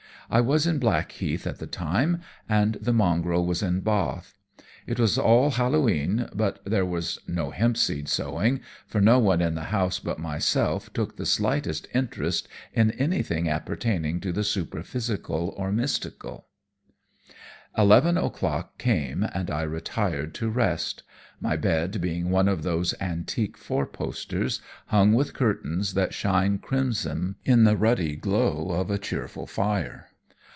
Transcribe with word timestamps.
I 0.33 0.39
was 0.39 0.65
in 0.65 0.79
Blackheath 0.79 1.45
at 1.45 1.57
the 1.59 1.67
time, 1.67 2.21
and 2.47 2.75
the 2.75 2.93
mongrel 2.93 3.45
was 3.45 3.61
in 3.61 3.81
Bath. 3.81 4.37
It 4.87 4.97
was 4.97 5.17
All 5.17 5.49
Hallow 5.51 5.89
E'en, 5.89 6.29
but 6.33 6.61
there 6.63 6.85
was 6.85 7.19
no 7.27 7.51
hempseed 7.51 8.07
sowing, 8.07 8.61
for 8.87 9.01
no 9.01 9.19
one 9.19 9.41
in 9.41 9.55
the 9.55 9.65
house 9.75 9.99
but 9.99 10.19
myself 10.19 10.93
took 10.93 11.17
the 11.17 11.25
slightest 11.25 11.89
interest 11.93 12.47
in 12.71 12.91
anything 12.91 13.49
appertaining 13.49 14.21
to 14.21 14.31
the 14.31 14.45
superphysical 14.45 15.53
or 15.57 15.69
mystic. 15.69 16.21
Eleven 17.77 18.17
o'clock 18.17 18.77
came, 18.77 19.23
and 19.33 19.51
I 19.51 19.63
retired 19.63 20.33
to 20.35 20.47
rest; 20.49 21.03
my 21.41 21.57
bed 21.57 21.99
being 21.99 22.29
one 22.29 22.47
of 22.47 22.63
those 22.63 22.95
antique 23.01 23.57
four 23.57 23.85
posters, 23.85 24.61
hung 24.85 25.11
with 25.11 25.33
curtains 25.33 25.93
that 25.95 26.13
shine 26.13 26.57
crimson 26.57 27.35
in 27.43 27.65
the 27.65 27.75
ruddy 27.75 28.15
glow 28.15 28.69
of 28.69 28.89
a 28.89 28.97
cheerful 28.97 29.45
fire. 29.45 30.07